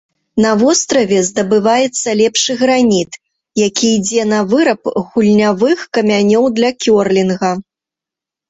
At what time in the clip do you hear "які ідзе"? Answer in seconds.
3.67-4.23